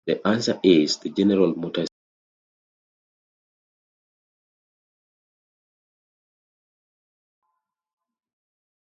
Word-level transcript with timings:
The 0.07 0.19
answer 0.27 0.59
is: 0.63 0.97
the 0.97 1.09
General 1.11 1.53
Motors 1.55 1.83
system. 1.87 1.97